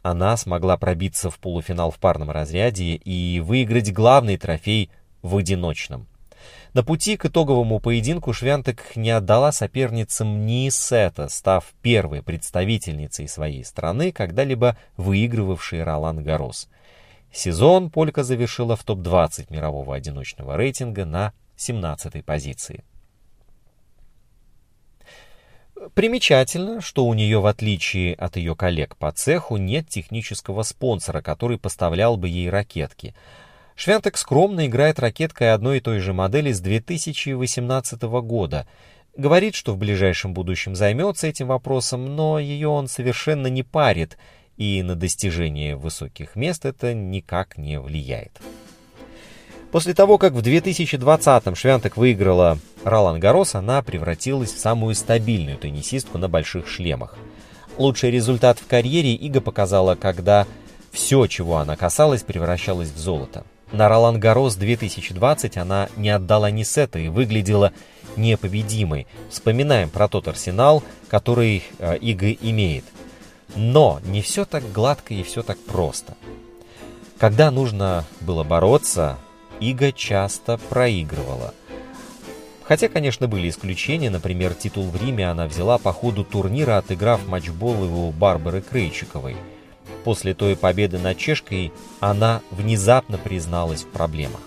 Она 0.00 0.38
смогла 0.38 0.78
пробиться 0.78 1.28
в 1.28 1.38
полуфинал 1.38 1.90
в 1.90 1.98
парном 1.98 2.30
разряде 2.30 2.94
и 2.94 3.40
выиграть 3.40 3.92
главный 3.92 4.38
трофей 4.38 4.90
в 5.20 5.36
одиночном. 5.36 6.06
На 6.72 6.82
пути 6.82 7.18
к 7.18 7.26
итоговому 7.26 7.78
поединку 7.78 8.32
Швянтек 8.32 8.96
не 8.96 9.10
отдала 9.10 9.52
соперницам 9.52 10.46
ни 10.46 10.70
сета, 10.70 11.28
став 11.28 11.66
первой 11.82 12.22
представительницей 12.22 13.28
своей 13.28 13.66
страны, 13.66 14.12
когда-либо 14.12 14.78
выигрывавшей 14.96 15.82
Ролан 15.82 16.24
Гарос. 16.24 16.70
Сезон 17.30 17.90
Полька 17.90 18.24
завершила 18.24 18.76
в 18.76 18.84
топ-20 18.84 19.52
мирового 19.52 19.94
одиночного 19.94 20.56
рейтинга 20.56 21.04
на 21.04 21.34
17-й 21.58 22.22
позиции. 22.22 22.82
Примечательно, 25.94 26.80
что 26.80 27.06
у 27.06 27.14
нее, 27.14 27.40
в 27.40 27.46
отличие 27.46 28.14
от 28.14 28.36
ее 28.36 28.56
коллег 28.56 28.96
по 28.96 29.12
цеху, 29.12 29.56
нет 29.56 29.88
технического 29.88 30.62
спонсора, 30.62 31.22
который 31.22 31.58
поставлял 31.58 32.16
бы 32.16 32.28
ей 32.28 32.50
ракетки. 32.50 33.14
Швянтек 33.74 34.16
скромно 34.16 34.66
играет 34.66 34.98
ракеткой 34.98 35.52
одной 35.52 35.78
и 35.78 35.80
той 35.80 36.00
же 36.00 36.12
модели 36.12 36.52
с 36.52 36.60
2018 36.60 38.02
года. 38.02 38.66
Говорит, 39.16 39.54
что 39.54 39.74
в 39.74 39.78
ближайшем 39.78 40.34
будущем 40.34 40.74
займется 40.74 41.26
этим 41.26 41.48
вопросом, 41.48 42.16
но 42.16 42.38
ее 42.38 42.68
он 42.68 42.88
совершенно 42.88 43.46
не 43.46 43.62
парит, 43.62 44.18
и 44.56 44.82
на 44.82 44.94
достижение 44.94 45.76
высоких 45.76 46.36
мест 46.36 46.64
это 46.64 46.94
никак 46.94 47.58
не 47.58 47.78
влияет. 47.78 48.40
После 49.76 49.92
того, 49.92 50.16
как 50.16 50.32
в 50.32 50.38
2020-м 50.38 51.54
Швянтек 51.54 51.98
выиграла 51.98 52.58
Ролан 52.82 53.20
Гарос, 53.20 53.54
она 53.54 53.82
превратилась 53.82 54.50
в 54.54 54.58
самую 54.58 54.94
стабильную 54.94 55.58
теннисистку 55.58 56.16
на 56.16 56.30
больших 56.30 56.66
шлемах. 56.66 57.14
Лучший 57.76 58.10
результат 58.10 58.58
в 58.58 58.66
карьере 58.66 59.12
Ига 59.12 59.42
показала, 59.42 59.94
когда 59.94 60.46
все, 60.92 61.26
чего 61.26 61.58
она 61.58 61.76
касалась, 61.76 62.22
превращалось 62.22 62.88
в 62.88 62.96
золото. 62.96 63.44
На 63.70 63.90
Ролан 63.90 64.18
Гарос 64.18 64.56
2020 64.56 65.58
она 65.58 65.90
не 65.98 66.08
отдала 66.08 66.50
ни 66.50 66.62
сета 66.62 66.98
и 66.98 67.10
выглядела 67.10 67.72
непобедимой. 68.16 69.06
Вспоминаем 69.28 69.90
про 69.90 70.08
тот 70.08 70.26
арсенал, 70.26 70.82
который 71.08 71.62
э, 71.80 71.98
Ига 71.98 72.32
имеет. 72.32 72.86
Но 73.54 74.00
не 74.06 74.22
все 74.22 74.46
так 74.46 74.72
гладко 74.72 75.12
и 75.12 75.22
все 75.22 75.42
так 75.42 75.58
просто. 75.58 76.16
Когда 77.18 77.50
нужно 77.50 78.06
было 78.22 78.42
бороться, 78.42 79.18
Ига 79.60 79.92
часто 79.92 80.58
проигрывала. 80.58 81.54
Хотя, 82.64 82.88
конечно, 82.88 83.28
были 83.28 83.48
исключения, 83.48 84.10
например, 84.10 84.52
титул 84.54 84.84
в 84.90 85.00
Риме 85.00 85.30
она 85.30 85.46
взяла 85.46 85.78
по 85.78 85.92
ходу 85.92 86.24
турнира, 86.24 86.78
отыграв 86.78 87.26
матчбол 87.26 87.82
у 87.84 88.10
Барбары 88.10 88.60
Крейчиковой. 88.60 89.36
После 90.04 90.34
той 90.34 90.56
победы 90.56 90.98
над 90.98 91.16
Чешкой 91.16 91.72
она 92.00 92.42
внезапно 92.50 93.18
призналась 93.18 93.84
в 93.84 93.88
проблемах. 93.88 94.40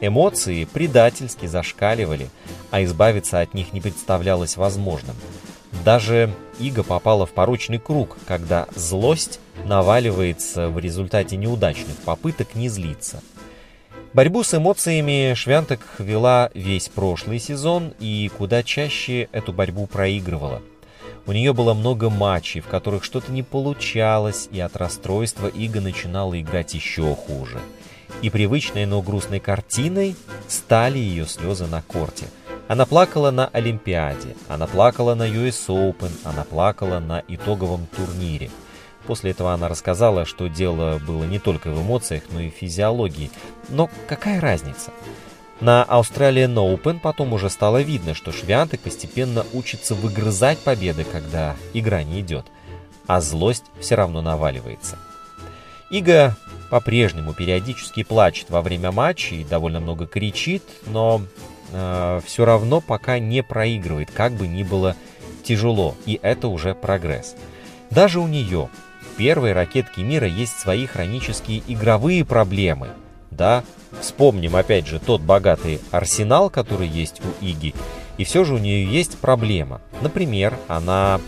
Эмоции 0.00 0.64
предательски 0.64 1.46
зашкаливали, 1.46 2.28
а 2.72 2.82
избавиться 2.82 3.40
от 3.40 3.54
них 3.54 3.72
не 3.72 3.80
представлялось 3.80 4.56
возможным. 4.56 5.14
Даже 5.84 6.34
Ига 6.58 6.82
попала 6.82 7.26
в 7.26 7.30
порочный 7.30 7.78
круг, 7.78 8.18
когда 8.26 8.66
злость 8.74 9.38
наваливается 9.64 10.68
в 10.68 10.78
результате 10.80 11.36
неудачных 11.36 11.96
попыток 12.04 12.56
не 12.56 12.68
злиться– 12.68 13.22
Борьбу 14.14 14.42
с 14.42 14.52
эмоциями 14.52 15.32
Швянтек 15.32 15.80
вела 15.98 16.50
весь 16.52 16.90
прошлый 16.90 17.38
сезон 17.38 17.94
и 17.98 18.30
куда 18.36 18.62
чаще 18.62 19.30
эту 19.32 19.54
борьбу 19.54 19.86
проигрывала. 19.86 20.60
У 21.24 21.32
нее 21.32 21.54
было 21.54 21.72
много 21.72 22.10
матчей, 22.10 22.60
в 22.60 22.66
которых 22.66 23.04
что-то 23.04 23.32
не 23.32 23.42
получалось, 23.42 24.50
и 24.52 24.60
от 24.60 24.76
расстройства 24.76 25.46
Ига 25.46 25.80
начинала 25.80 26.38
играть 26.38 26.74
еще 26.74 27.14
хуже. 27.14 27.58
И 28.20 28.28
привычной, 28.28 28.84
но 28.84 29.00
грустной 29.00 29.40
картиной 29.40 30.14
стали 30.46 30.98
ее 30.98 31.24
слезы 31.24 31.66
на 31.66 31.80
корте. 31.80 32.26
Она 32.68 32.84
плакала 32.84 33.30
на 33.30 33.46
Олимпиаде, 33.46 34.36
она 34.46 34.66
плакала 34.66 35.14
на 35.14 35.26
US 35.26 35.68
Open, 35.68 36.12
она 36.24 36.44
плакала 36.44 36.98
на 36.98 37.22
итоговом 37.28 37.86
турнире– 37.96 38.50
После 39.06 39.32
этого 39.32 39.52
она 39.52 39.68
рассказала, 39.68 40.24
что 40.24 40.48
дело 40.48 41.00
было 41.04 41.24
не 41.24 41.38
только 41.38 41.70
в 41.70 41.80
эмоциях, 41.82 42.22
но 42.30 42.40
и 42.40 42.50
в 42.50 42.54
физиологии. 42.54 43.30
Но 43.68 43.90
какая 44.06 44.40
разница? 44.40 44.92
На 45.60 45.86
Australian 45.88 46.54
Open 46.54 46.98
потом 47.00 47.32
уже 47.32 47.48
стало 47.48 47.82
видно, 47.82 48.14
что 48.14 48.32
Швянтек 48.32 48.80
постепенно 48.80 49.44
учится 49.52 49.94
выгрызать 49.94 50.58
победы, 50.58 51.04
когда 51.04 51.56
игра 51.72 52.02
не 52.02 52.20
идет, 52.20 52.46
а 53.06 53.20
злость 53.20 53.64
все 53.80 53.94
равно 53.94 54.22
наваливается. 54.22 54.98
Ига 55.90 56.36
по-прежнему 56.70 57.34
периодически 57.34 58.02
плачет 58.02 58.50
во 58.50 58.62
время 58.62 58.90
матча 58.92 59.34
и 59.34 59.44
довольно 59.44 59.78
много 59.78 60.06
кричит, 60.06 60.62
но 60.86 61.22
э, 61.70 62.20
все 62.24 62.44
равно 62.44 62.80
пока 62.80 63.18
не 63.18 63.42
проигрывает, 63.42 64.10
как 64.10 64.32
бы 64.32 64.48
ни 64.48 64.62
было 64.62 64.96
тяжело, 65.44 65.94
и 66.06 66.18
это 66.22 66.48
уже 66.48 66.74
прогресс. 66.74 67.36
Даже 67.90 68.20
у 68.20 68.26
нее, 68.26 68.70
первой 69.16 69.52
ракетки 69.52 70.00
мира 70.00 70.26
есть 70.26 70.58
свои 70.58 70.86
хронические 70.86 71.62
игровые 71.66 72.24
проблемы. 72.24 72.88
Да, 73.30 73.64
вспомним 74.00 74.56
опять 74.56 74.86
же 74.86 74.98
тот 74.98 75.20
богатый 75.22 75.80
арсенал, 75.90 76.50
который 76.50 76.88
есть 76.88 77.20
у 77.20 77.44
Иги, 77.44 77.74
и 78.18 78.24
все 78.24 78.44
же 78.44 78.54
у 78.54 78.58
нее 78.58 78.84
есть 78.84 79.18
проблема. 79.18 79.80
Например, 80.00 80.58
она 80.68 81.20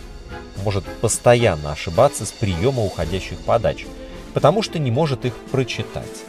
может 0.63 0.83
постоянно 1.01 1.71
ошибаться 1.71 2.25
с 2.25 2.31
приема 2.31 2.83
уходящих 2.83 3.39
подач, 3.39 3.85
потому 4.33 4.61
что 4.61 4.79
не 4.79 4.91
может 4.91 5.25
их 5.25 5.35
прочитать. 5.51 6.23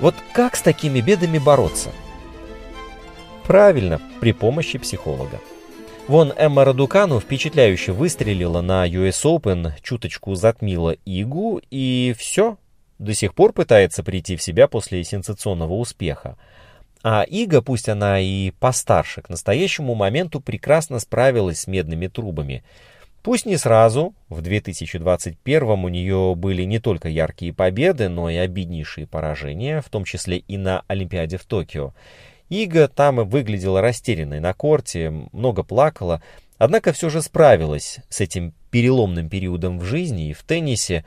Вот 0.00 0.14
как 0.32 0.56
с 0.56 0.62
такими 0.62 1.00
бедами 1.00 1.38
бороться? 1.38 1.90
Правильно, 3.44 4.00
при 4.20 4.32
помощи 4.32 4.78
психолога. 4.78 5.40
Вон 6.08 6.32
Эмма 6.36 6.64
Радукану 6.64 7.20
впечатляюще 7.20 7.92
выстрелила 7.92 8.60
на 8.60 8.86
US 8.88 9.22
Open, 9.24 9.72
чуточку 9.82 10.34
затмила 10.34 10.96
Игу, 11.06 11.60
и 11.70 12.12
все. 12.18 12.58
До 12.98 13.14
сих 13.14 13.34
пор 13.34 13.52
пытается 13.52 14.02
прийти 14.02 14.36
в 14.36 14.42
себя 14.42 14.66
после 14.66 15.04
сенсационного 15.04 15.74
успеха. 15.74 16.36
А 17.04 17.22
Ига, 17.22 17.62
пусть 17.62 17.88
она 17.88 18.20
и 18.20 18.50
постарше, 18.50 19.22
к 19.22 19.28
настоящему 19.28 19.94
моменту 19.94 20.40
прекрасно 20.40 20.98
справилась 20.98 21.60
с 21.60 21.66
медными 21.68 22.08
трубами. 22.08 22.64
Пусть 23.22 23.46
не 23.46 23.56
сразу, 23.56 24.14
в 24.28 24.42
2021 24.42 25.62
у 25.62 25.88
нее 25.88 26.34
были 26.36 26.64
не 26.64 26.80
только 26.80 27.08
яркие 27.08 27.52
победы, 27.52 28.08
но 28.08 28.28
и 28.28 28.36
обиднейшие 28.36 29.06
поражения, 29.06 29.80
в 29.80 29.88
том 29.88 30.04
числе 30.04 30.38
и 30.38 30.56
на 30.58 30.82
Олимпиаде 30.88 31.38
в 31.38 31.44
Токио. 31.44 31.94
Ига 32.52 32.86
там 32.86 33.26
выглядела 33.26 33.80
растерянной 33.80 34.38
на 34.38 34.52
корте, 34.52 35.10
много 35.32 35.62
плакала, 35.62 36.22
однако 36.58 36.92
все 36.92 37.08
же 37.08 37.22
справилась 37.22 38.00
с 38.10 38.20
этим 38.20 38.52
переломным 38.70 39.30
периодом 39.30 39.78
в 39.78 39.84
жизни 39.84 40.28
и 40.28 40.32
в 40.34 40.42
теннисе. 40.42 41.06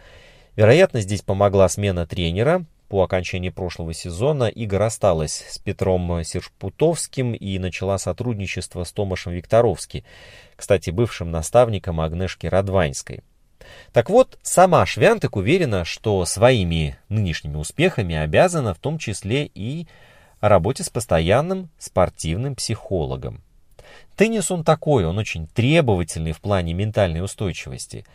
Вероятно, 0.55 1.01
здесь 1.01 1.21
помогла 1.21 1.69
смена 1.69 2.07
тренера. 2.07 2.65
По 2.87 3.03
окончании 3.03 3.49
прошлого 3.49 3.93
сезона 3.93 4.45
Ига 4.45 4.79
рассталась 4.79 5.45
с 5.47 5.59
Петром 5.59 6.23
Сершпутовским 6.23 7.33
и 7.33 7.59
начала 7.59 7.99
сотрудничество 7.99 8.83
с 8.83 8.91
Томашем 8.91 9.33
Викторовски, 9.33 10.03
кстати, 10.55 10.89
бывшим 10.89 11.29
наставником 11.29 12.01
Агнешки 12.01 12.47
Радваньской. 12.47 13.21
Так 13.93 14.09
вот, 14.09 14.39
сама 14.41 14.83
Швянтек 14.87 15.35
уверена, 15.35 15.85
что 15.85 16.25
своими 16.25 16.97
нынешними 17.07 17.57
успехами 17.57 18.15
обязана 18.15 18.73
в 18.73 18.79
том 18.79 18.97
числе 18.97 19.45
и 19.53 19.87
о 20.45 20.49
работе 20.49 20.83
с 20.83 20.91
постоянным 20.91 21.69
спортивным 21.79 22.55
психологом. 22.55 23.41
Теннис 24.15 24.51
он 24.51 24.63
такой, 24.63 25.03
он 25.05 25.17
очень 25.17 25.47
требовательный 25.47 26.33
в 26.33 26.39
плане 26.39 26.73
ментальной 26.73 27.23
устойчивости. 27.23 28.05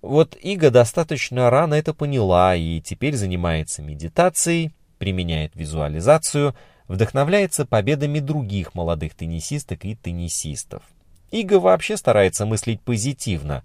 Вот 0.00 0.36
Ига 0.36 0.70
достаточно 0.70 1.50
рано 1.50 1.74
это 1.74 1.92
поняла 1.92 2.54
и 2.54 2.80
теперь 2.80 3.16
занимается 3.16 3.82
медитацией, 3.82 4.72
применяет 4.98 5.56
визуализацию, 5.56 6.54
вдохновляется 6.86 7.66
победами 7.66 8.20
других 8.20 8.74
молодых 8.76 9.16
теннисисток 9.16 9.84
и 9.84 9.96
теннисистов. 9.96 10.84
Ига 11.32 11.58
вообще 11.58 11.96
старается 11.96 12.46
мыслить 12.46 12.80
позитивно. 12.80 13.64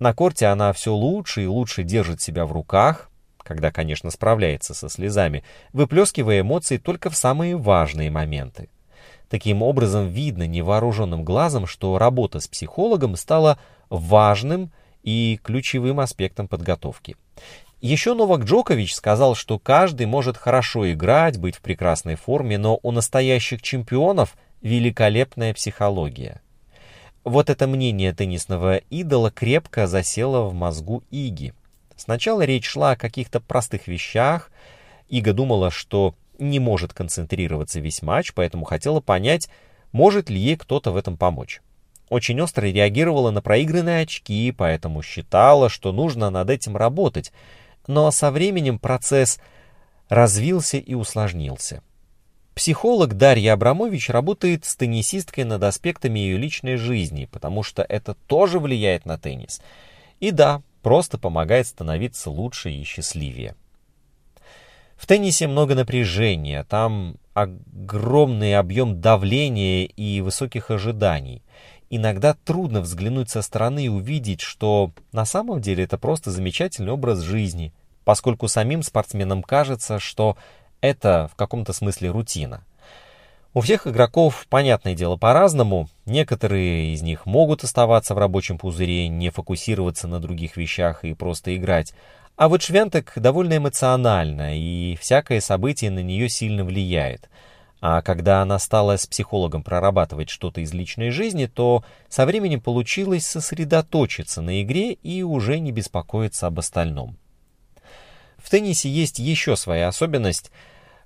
На 0.00 0.12
корте 0.12 0.46
она 0.46 0.72
все 0.72 0.92
лучше 0.92 1.44
и 1.44 1.46
лучше 1.46 1.84
держит 1.84 2.20
себя 2.20 2.46
в 2.46 2.52
руках, 2.52 3.09
когда, 3.42 3.70
конечно, 3.70 4.10
справляется 4.10 4.74
со 4.74 4.88
слезами, 4.88 5.44
выплескивая 5.72 6.40
эмоции 6.40 6.76
только 6.76 7.10
в 7.10 7.16
самые 7.16 7.56
важные 7.56 8.10
моменты. 8.10 8.68
Таким 9.28 9.62
образом, 9.62 10.08
видно 10.08 10.46
невооруженным 10.46 11.24
глазом, 11.24 11.66
что 11.66 11.98
работа 11.98 12.40
с 12.40 12.48
психологом 12.48 13.16
стала 13.16 13.58
важным 13.88 14.72
и 15.02 15.38
ключевым 15.42 16.00
аспектом 16.00 16.48
подготовки. 16.48 17.16
Еще 17.80 18.14
Новак 18.14 18.44
Джокович 18.44 18.94
сказал, 18.94 19.34
что 19.34 19.58
каждый 19.58 20.06
может 20.06 20.36
хорошо 20.36 20.90
играть, 20.92 21.38
быть 21.38 21.56
в 21.56 21.62
прекрасной 21.62 22.16
форме, 22.16 22.58
но 22.58 22.78
у 22.82 22.90
настоящих 22.90 23.62
чемпионов 23.62 24.36
великолепная 24.60 25.54
психология. 25.54 26.42
Вот 27.24 27.48
это 27.48 27.66
мнение 27.66 28.12
теннисного 28.12 28.76
идола 28.76 29.30
крепко 29.30 29.86
засело 29.86 30.42
в 30.42 30.54
мозгу 30.54 31.02
Иги. 31.10 31.54
Сначала 32.00 32.40
речь 32.46 32.64
шла 32.64 32.92
о 32.92 32.96
каких-то 32.96 33.40
простых 33.40 33.86
вещах. 33.86 34.50
Ига 35.10 35.34
думала, 35.34 35.70
что 35.70 36.14
не 36.38 36.58
может 36.58 36.94
концентрироваться 36.94 37.78
весь 37.78 38.00
матч, 38.00 38.32
поэтому 38.32 38.64
хотела 38.64 39.00
понять, 39.00 39.50
может 39.92 40.30
ли 40.30 40.40
ей 40.40 40.56
кто-то 40.56 40.92
в 40.92 40.96
этом 40.96 41.18
помочь. 41.18 41.60
Очень 42.08 42.40
остро 42.40 42.64
реагировала 42.64 43.30
на 43.30 43.42
проигранные 43.42 44.04
очки, 44.04 44.50
поэтому 44.50 45.02
считала, 45.02 45.68
что 45.68 45.92
нужно 45.92 46.30
над 46.30 46.48
этим 46.48 46.74
работать. 46.74 47.32
Но 47.86 48.10
со 48.12 48.30
временем 48.30 48.78
процесс 48.78 49.38
развился 50.08 50.78
и 50.78 50.94
усложнился. 50.94 51.82
Психолог 52.54 53.18
Дарья 53.18 53.52
Абрамович 53.52 54.08
работает 54.08 54.64
с 54.64 54.74
теннисисткой 54.74 55.44
над 55.44 55.62
аспектами 55.64 56.18
ее 56.18 56.38
личной 56.38 56.76
жизни, 56.76 57.28
потому 57.30 57.62
что 57.62 57.82
это 57.82 58.14
тоже 58.26 58.58
влияет 58.58 59.04
на 59.04 59.18
теннис. 59.18 59.60
И 60.18 60.30
да, 60.30 60.62
просто 60.82 61.18
помогает 61.18 61.66
становиться 61.66 62.30
лучше 62.30 62.70
и 62.70 62.84
счастливее. 62.84 63.54
В 64.96 65.06
теннисе 65.06 65.48
много 65.48 65.74
напряжения, 65.74 66.64
там 66.64 67.16
огромный 67.32 68.54
объем 68.56 69.00
давления 69.00 69.84
и 69.84 70.20
высоких 70.20 70.70
ожиданий. 70.70 71.42
Иногда 71.88 72.34
трудно 72.34 72.82
взглянуть 72.82 73.30
со 73.30 73.40
стороны 73.42 73.86
и 73.86 73.88
увидеть, 73.88 74.42
что 74.42 74.92
на 75.12 75.24
самом 75.24 75.60
деле 75.60 75.84
это 75.84 75.96
просто 75.96 76.30
замечательный 76.30 76.92
образ 76.92 77.20
жизни, 77.20 77.72
поскольку 78.04 78.46
самим 78.46 78.82
спортсменам 78.82 79.42
кажется, 79.42 79.98
что 79.98 80.36
это 80.80 81.28
в 81.32 81.36
каком-то 81.36 81.72
смысле 81.72 82.10
рутина. 82.10 82.64
У 83.52 83.62
всех 83.62 83.88
игроков, 83.88 84.46
понятное 84.48 84.94
дело, 84.94 85.16
по-разному. 85.16 85.88
Некоторые 86.06 86.94
из 86.94 87.02
них 87.02 87.26
могут 87.26 87.64
оставаться 87.64 88.14
в 88.14 88.18
рабочем 88.18 88.58
пузыре, 88.58 89.08
не 89.08 89.30
фокусироваться 89.30 90.06
на 90.06 90.20
других 90.20 90.56
вещах 90.56 91.04
и 91.04 91.14
просто 91.14 91.56
играть. 91.56 91.92
А 92.36 92.48
вот 92.48 92.62
Швентек 92.62 93.12
довольно 93.16 93.56
эмоциональна, 93.56 94.56
и 94.56 94.96
всякое 95.00 95.40
событие 95.40 95.90
на 95.90 95.98
нее 95.98 96.28
сильно 96.28 96.64
влияет. 96.64 97.28
А 97.80 98.02
когда 98.02 98.40
она 98.40 98.60
стала 98.60 98.96
с 98.96 99.06
психологом 99.06 99.64
прорабатывать 99.64 100.30
что-то 100.30 100.60
из 100.60 100.72
личной 100.72 101.10
жизни, 101.10 101.46
то 101.46 101.84
со 102.08 102.26
временем 102.26 102.60
получилось 102.60 103.26
сосредоточиться 103.26 104.42
на 104.42 104.62
игре 104.62 104.92
и 104.92 105.24
уже 105.24 105.58
не 105.58 105.72
беспокоиться 105.72 106.46
об 106.46 106.60
остальном. 106.60 107.16
В 108.38 108.48
теннисе 108.48 108.88
есть 108.88 109.18
еще 109.18 109.56
своя 109.56 109.88
особенность– 109.88 110.52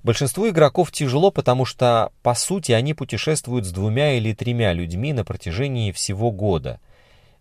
Большинству 0.05 0.51
игроков 0.51 0.93
тяжело, 0.93 1.31
потому 1.31 1.65
что, 1.65 2.13
по 2.23 2.35
сути, 2.35 2.73
они 2.73 2.93
путешествуют 2.93 3.65
с 3.65 3.73
двумя 3.73 4.13
или 4.13 4.35
тремя 4.35 4.75
людьми 4.75 5.15
на 5.15 5.25
протяжении 5.25 5.93
всего 5.93 6.31
года. 6.31 6.79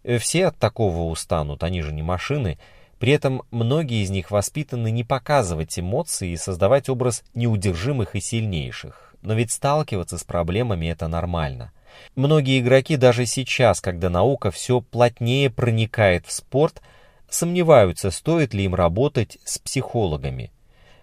Э, 0.04 0.17
все 0.17 0.47
от 0.47 0.58
такого 0.58 1.12
устанут, 1.12 1.62
они 1.62 1.82
же 1.82 1.91
не 1.91 2.02
машины. 2.02 2.58
При 2.99 3.12
этом 3.12 3.43
многие 3.52 4.02
из 4.02 4.12
них 4.12 4.32
воспитаны 4.32 4.91
не 4.91 5.04
показывать 5.04 5.78
эмоции 5.78 6.32
и 6.32 6.38
создавать 6.38 6.88
образ 6.88 7.23
неудержимых 7.34 8.15
и 8.15 8.21
сильнейших. 8.21 9.13
Но 9.21 9.34
ведь 9.34 9.52
сталкиваться 9.52 10.17
с 10.17 10.23
проблемами 10.23 10.86
это 10.86 11.10
нормально. 11.10 11.73
Многие 12.15 12.62
игроки 12.62 12.95
даже 12.95 13.26
сейчас, 13.26 13.82
когда 13.82 14.10
наука 14.10 14.52
все 14.52 14.80
плотнее 14.80 15.49
проникает 15.49 16.26
в 16.26 16.32
спорт, 16.32 16.82
сомневаются, 17.30 18.10
стоит 18.10 18.54
ли 18.54 18.63
им 18.63 18.73
работать 18.73 19.38
с 19.43 19.60
психологами. 19.60 20.54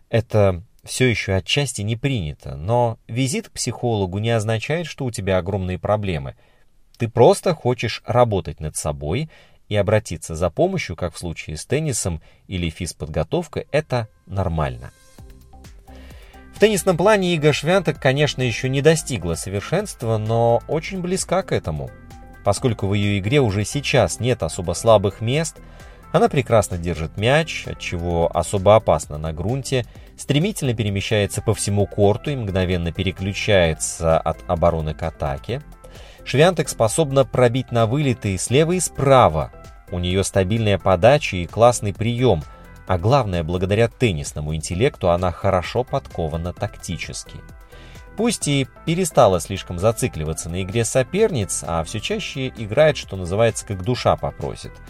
Это 0.08 0.62
все 0.84 1.08
еще 1.08 1.34
отчасти 1.34 1.82
не 1.82 1.96
принято, 1.96 2.56
но 2.56 2.98
визит 3.06 3.48
к 3.48 3.52
психологу 3.52 4.18
не 4.18 4.30
означает, 4.30 4.86
что 4.86 5.04
у 5.04 5.10
тебя 5.10 5.38
огромные 5.38 5.78
проблемы. 5.78 6.36
Ты 6.98 7.08
просто 7.08 7.54
хочешь 7.54 8.02
работать 8.06 8.60
над 8.60 8.76
собой 8.76 9.30
и 9.68 9.76
обратиться 9.76 10.34
за 10.34 10.50
помощью, 10.50 10.96
как 10.96 11.14
в 11.14 11.18
случае 11.18 11.56
с 11.56 11.66
теннисом 11.66 12.20
или 12.46 12.70
физподготовкой, 12.70 13.66
это 13.70 14.08
нормально. 14.26 14.92
В 16.54 16.60
теннисном 16.60 16.96
плане 16.96 17.34
Ига 17.34 17.52
Швянтек, 17.52 17.98
конечно, 18.00 18.42
еще 18.42 18.68
не 18.68 18.82
достигла 18.82 19.34
совершенства, 19.34 20.18
но 20.18 20.62
очень 20.68 21.00
близка 21.00 21.42
к 21.42 21.52
этому. 21.52 21.90
Поскольку 22.44 22.86
в 22.86 22.94
ее 22.94 23.18
игре 23.18 23.40
уже 23.40 23.64
сейчас 23.64 24.20
нет 24.20 24.42
особо 24.42 24.72
слабых 24.72 25.20
мест– 25.20 25.58
она 26.12 26.28
прекрасно 26.28 26.76
держит 26.76 27.16
мяч, 27.16 27.66
от 27.66 27.78
чего 27.78 28.30
особо 28.34 28.74
опасно 28.76 29.16
на 29.16 29.32
грунте, 29.32 29.86
стремительно 30.16 30.74
перемещается 30.74 31.40
по 31.40 31.54
всему 31.54 31.86
корту 31.86 32.30
и 32.30 32.36
мгновенно 32.36 32.92
переключается 32.92 34.18
от 34.18 34.38
обороны 34.48 34.92
к 34.92 35.02
атаке. 35.02 35.62
Швянтек 36.24 36.68
способна 36.68 37.24
пробить 37.24 37.70
на 37.70 37.86
вылеты 37.86 38.36
слева 38.38 38.72
и 38.72 38.80
справа. 38.80 39.52
У 39.90 39.98
нее 39.98 40.24
стабильная 40.24 40.78
подача 40.78 41.36
и 41.36 41.46
классный 41.46 41.94
прием, 41.94 42.42
а 42.86 42.98
главное, 42.98 43.44
благодаря 43.44 43.88
теннисному 43.88 44.54
интеллекту 44.54 45.10
она 45.10 45.30
хорошо 45.30 45.84
подкована 45.84 46.52
тактически. 46.52 47.36
Пусть 48.16 48.48
и 48.48 48.66
перестала 48.84 49.40
слишком 49.40 49.78
зацикливаться 49.78 50.50
на 50.50 50.62
игре 50.62 50.84
соперниц, 50.84 51.64
а 51.66 51.82
все 51.84 52.00
чаще 52.00 52.48
играет, 52.48 52.96
что 52.96 53.16
называется, 53.16 53.64
как 53.64 53.84
душа 53.84 54.16
попросит– 54.16 54.72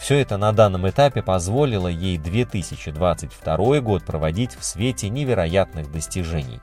все 0.00 0.18
это 0.18 0.36
на 0.36 0.52
данном 0.52 0.88
этапе 0.88 1.22
позволило 1.22 1.88
ей 1.88 2.18
2022 2.18 3.80
год 3.80 4.04
проводить 4.04 4.56
в 4.58 4.64
свете 4.64 5.08
невероятных 5.08 5.90
достижений. 5.90 6.60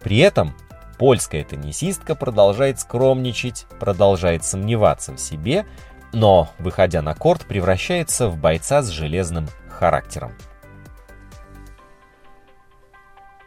При 0.00 0.18
этом 0.18 0.54
польская 0.98 1.44
теннисистка 1.44 2.14
продолжает 2.14 2.80
скромничать, 2.80 3.66
продолжает 3.80 4.44
сомневаться 4.44 5.12
в 5.12 5.18
себе, 5.18 5.66
но, 6.12 6.50
выходя 6.58 7.00
на 7.00 7.14
корт, 7.14 7.46
превращается 7.46 8.28
в 8.28 8.36
бойца 8.36 8.82
с 8.82 8.88
железным 8.88 9.48
характером. 9.70 10.34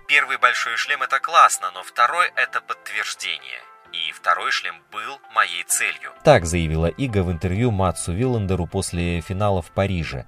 Первый 0.07 0.37
большой 0.37 0.75
шлем 0.77 1.01
это 1.03 1.19
классно, 1.19 1.71
но 1.73 1.83
второй 1.83 2.31
это 2.35 2.61
подтверждение– 2.61 3.61
и 3.95 4.11
второй 4.11 4.51
шлем 4.51 4.75
был 4.91 5.19
моей 5.33 5.63
целью. 5.67 6.11
Так 6.23 6.45
заявила 6.45 6.87
Ига 6.87 7.23
в 7.23 7.31
интервью 7.31 7.71
Матсу 7.71 8.11
Виллендеру 8.11 8.67
после 8.67 9.21
финала 9.21 9.61
в 9.61 9.71
Париже. 9.71 10.25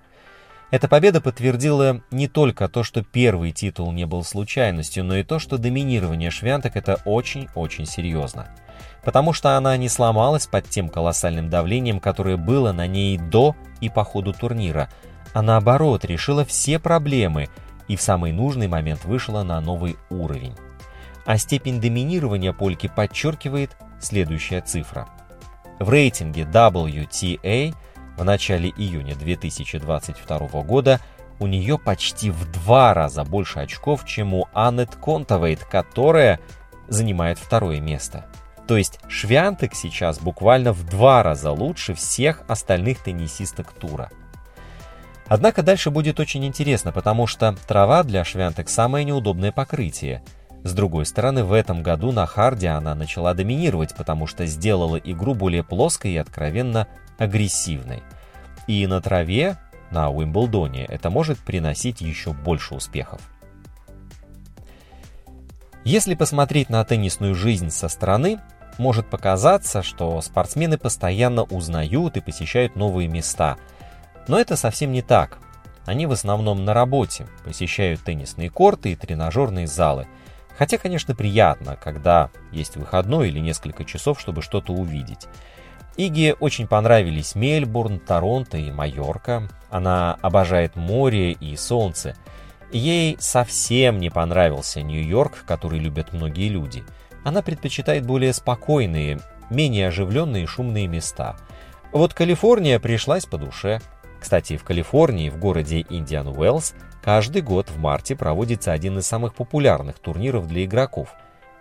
Эта 0.69 0.88
победа 0.88 1.21
подтвердила 1.21 2.01
не 2.12 2.27
только 2.27 2.67
то, 2.67 2.84
что 2.84 3.01
первый 3.01 3.51
титул 3.51 3.91
не 3.91 4.06
был 4.06 4.23
случайностью, 4.23 5.03
но 5.03 5.15
и 5.17 5.23
то, 5.23 5.39
что 5.39 5.58
доминирование 5.58 6.30
Швянтек 6.30 6.75
это 6.75 6.99
очень-очень 7.06 7.86
серьезно. 7.86 8.49
Потому 9.03 9.32
что 9.32 9.56
она 9.56 9.77
не 9.77 9.88
сломалась 9.88 10.47
под 10.47 10.69
тем 10.69 10.89
колоссальным 10.89 11.49
давлением, 11.49 12.01
которое 12.01 12.36
было 12.36 12.73
на 12.73 12.86
ней 12.86 13.17
до 13.17 13.56
и 13.80 13.89
по 13.89 14.03
ходу 14.03 14.34
турнира, 14.34 14.89
а 15.34 15.41
наоборот 15.41 16.03
решила 16.03 16.43
все 16.43 16.80
проблемы 16.80 17.47
и 17.88 17.95
в 17.95 18.01
самый 18.01 18.34
нужный 18.34 18.67
момент 18.67 19.06
вышла 19.06 19.43
на 19.43 19.62
новый 19.62 19.95
уровень. 20.10 20.56
А 21.27 21.37
степень 21.37 21.81
доминирования 21.81 22.53
польки 22.53 22.87
подчеркивает 22.87 23.75
следующая 23.99 24.61
цифра. 24.61 25.09
В 25.77 25.89
рейтинге 25.89 26.43
WTA 26.43 27.75
в 28.15 28.23
начале 28.23 28.69
июня 28.69 29.13
2022 29.13 30.37
года 30.63 31.01
у 31.39 31.47
нее 31.47 31.77
почти 31.77 32.31
в 32.31 32.49
два 32.53 32.93
раза 32.93 33.25
больше 33.25 33.59
очков, 33.59 34.05
чем 34.05 34.33
у 34.35 34.47
Аннет 34.53 34.95
Контовейт, 34.95 35.65
которая 35.65 36.39
занимает 36.87 37.37
второе 37.37 37.81
место. 37.81 38.25
То 38.65 38.77
есть 38.77 39.01
Швянтек 39.09 39.75
сейчас 39.75 40.19
буквально 40.19 40.71
в 40.71 40.85
два 40.85 41.23
раза 41.23 41.51
лучше 41.51 41.93
всех 41.93 42.43
остальных 42.47 43.03
теннисисток 43.03 43.73
тура. 43.73 44.11
Однако 45.27 45.61
дальше 45.61 45.91
будет 45.91 46.21
очень 46.21 46.45
интересно, 46.45 46.93
потому 46.93 47.27
что 47.27 47.53
трава 47.67 48.03
для 48.03 48.23
Швянтек 48.23 48.69
самое 48.69 49.03
неудобное 49.03 49.51
покрытие. 49.51 50.23
С 50.63 50.74
другой 50.74 51.06
стороны, 51.06 51.43
в 51.43 51.54
этом 51.54 51.84
году 51.84 52.12
на 52.12 52.26
харде 52.26 52.70
она 52.70 52.93
начала 52.96 53.34
доминировать, 53.34 53.96
потому 53.96 54.28
что 54.28 54.46
сделала 54.46 54.98
игру 54.98 55.34
более 55.34 55.63
плоской 55.63 56.12
и 56.12 56.17
откровенно 56.17 56.88
агрессивной. 57.17 58.04
И 58.67 58.86
на 58.86 59.02
траве, 59.02 59.58
на 59.91 60.10
Уимблдоне, 60.10 60.86
это 60.86 61.10
может 61.10 61.39
приносить 61.39 62.02
еще 62.02 62.34
больше 62.34 62.76
успехов. 62.76 63.22
Если 65.86 66.15
посмотреть 66.15 66.70
на 66.70 66.84
теннисную 66.84 67.34
жизнь 67.34 67.70
со 67.70 67.88
стороны, 67.88 68.41
может 68.78 69.10
показаться, 69.10 69.82
что 69.82 70.20
спортсмены 70.22 70.78
постоянно 70.78 71.43
узнают 71.43 72.17
и 72.17 72.22
посещают 72.22 72.76
новые 72.76 73.08
места. 73.08 73.58
Но 74.28 74.38
это 74.39 74.58
совсем 74.58 74.91
не 74.91 75.02
так. 75.02 75.39
Они 75.86 76.06
в 76.06 76.12
основном 76.12 76.65
на 76.65 76.74
работе, 76.74 77.28
посещают 77.46 78.02
теннисные 78.02 78.50
корты 78.50 78.91
и 78.91 78.96
тренажерные 78.96 79.67
залы. 79.67 80.08
Хотя, 80.58 80.78
конечно, 80.78 81.13
приятно, 81.13 81.78
когда 81.82 82.30
есть 82.52 82.78
выходной 82.78 83.30
или 83.30 83.39
несколько 83.39 83.86
часов, 83.86 84.20
чтобы 84.20 84.41
что-то 84.41 84.74
увидеть. 84.74 85.28
Иге 85.98 86.34
очень 86.34 86.67
понравились 86.67 87.36
Мельбурн, 87.36 88.00
Торонто 88.00 88.58
и 88.58 88.72
Майорка. 88.72 89.48
Она 89.70 90.17
обожает 90.22 90.76
море 90.76 91.32
и 91.32 91.56
солнце. 91.56 92.15
Ей 92.72 93.17
совсем 93.20 94.00
не 94.00 94.10
понравился 94.10 94.82
Нью-Йорк, 94.82 95.43
который 95.46 95.80
любят 95.80 96.13
многие 96.13 96.50
люди. 96.50 96.84
Она 97.24 97.41
предпочитает 97.41 98.06
более 98.06 98.34
спокойные, 98.34 99.20
менее 99.50 99.88
оживленные 99.88 100.43
и 100.43 100.48
шумные 100.48 100.88
места. 100.88 101.36
Вот 101.91 102.13
Калифорния 102.13 102.80
пришлась 102.80 103.26
по 103.26 103.38
душе. 103.38 103.80
Кстати, 104.20 104.58
в 104.58 104.63
Калифорнии, 104.63 105.30
в 105.30 105.38
городе 105.38 105.86
Индиан 105.89 106.28
Уэллс, 106.28 106.74
каждый 107.08 107.41
год 107.41 107.70
в 107.70 107.80
марте 107.80 108.17
проводится 108.17 108.74
один 108.74 108.98
из 108.98 109.08
самых 109.08 109.34
популярных 109.34 109.98
турниров 109.98 110.46
для 110.46 110.65
игроков. 110.65 111.15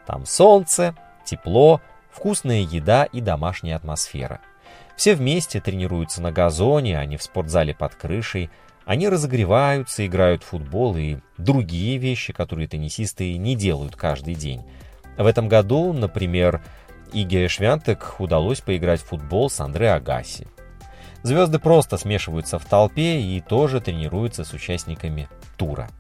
Там 0.05 0.27
солнце, 0.27 0.97
тепло, 1.25 1.81
вкусная 2.11 2.63
еда 2.63 3.05
и 3.05 3.21
домашняя 3.21 3.77
атмосфера. 3.77 4.41
Все 4.97 5.15
вместе 5.15 5.61
тренируются 5.61 6.21
на 6.21 6.33
газоне, 6.33 6.99
а 6.99 7.05
не 7.05 7.17
в 7.17 7.23
спортзале 7.23 7.77
под 7.77 7.95
крышей. 7.95 8.51
Они 8.87 9.09
разогреваются, 9.09 10.05
играют 10.05 10.43
в 10.43 10.47
футбол 10.47 10.97
и 10.97 11.19
другие 11.39 11.99
вещи, 11.99 12.33
которые 12.33 12.67
теннисисты 12.67 13.39
не 13.39 13.55
делают 13.55 13.95
каждый 13.95 14.35
день. 14.35 14.65
В 15.17 15.27
этом 15.27 15.47
году, 15.47 15.93
например, 15.93 16.61
Иге 17.13 17.47
Швянтек 17.47 18.17
удалось 18.19 18.61
поиграть 18.61 19.01
в 19.01 19.07
футбол 19.07 19.49
с 19.49 19.61
Андре 19.61 19.93
Агаси. 19.93 20.49
Звезды 21.27 21.59
просто 21.59 21.99
смешиваются 21.99 22.57
в 22.61 22.65
толпе 22.67 23.21
и 23.21 23.41
тоже 23.41 23.81
тренируются 23.81 24.45
с 24.45 24.53
участниками 24.53 25.29
тура. 25.57 25.91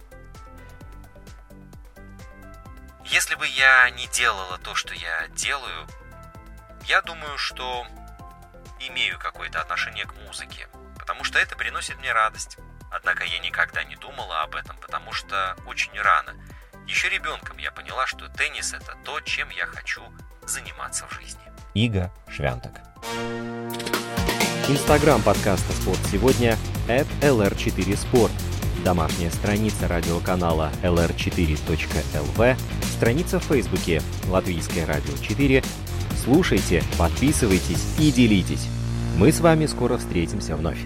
Если 3.06 3.34
бы 3.34 3.44
я 3.48 3.90
не 3.90 4.06
делала 4.06 4.56
то, 4.58 4.76
что 4.76 4.94
я 4.94 5.26
делаю, 5.34 5.88
я 6.84 7.02
думаю, 7.02 7.36
что 7.38 7.88
имею 8.78 9.18
какое-то 9.18 9.60
отношение 9.60 10.04
к 10.04 10.14
музыке, 10.28 10.68
потому 10.96 11.24
что 11.24 11.40
это 11.40 11.56
приносит 11.56 11.98
мне 11.98 12.12
радость. 12.12 12.58
Однако 12.92 13.24
я 13.24 13.40
никогда 13.40 13.82
не 13.82 13.96
думала 13.96 14.42
об 14.42 14.54
этом, 14.54 14.76
потому 14.76 15.10
что 15.10 15.56
очень 15.66 16.00
рано. 16.00 16.36
Еще 16.86 17.08
ребенком 17.08 17.58
я 17.58 17.72
поняла, 17.72 18.06
что 18.06 18.28
теннис 18.28 18.72
это 18.72 18.96
то, 19.04 19.18
чем 19.22 19.50
я 19.50 19.66
хочу 19.66 20.02
заниматься 20.46 21.04
в 21.08 21.12
жизни. 21.14 21.42
Ига 21.74 22.12
Швянток. 22.28 22.74
Инстаграм 24.68 25.22
подкаста 25.22 25.72
«Спорт 25.72 26.00
сегодня» 26.10 26.58
at 26.88 27.06
lr4sport. 27.20 28.32
Домашняя 28.84 29.30
страница 29.30 29.86
радиоканала 29.86 30.72
lr4.lv, 30.82 32.56
страница 32.96 33.38
в 33.38 33.44
Фейсбуке 33.44 34.02
«Латвийское 34.28 34.84
радио 34.84 35.12
4», 35.12 35.64
Слушайте, 36.24 36.82
подписывайтесь 36.98 37.94
и 38.00 38.10
делитесь. 38.10 38.66
Мы 39.16 39.30
с 39.30 39.38
вами 39.38 39.66
скоро 39.66 39.98
встретимся 39.98 40.56
вновь. 40.56 40.80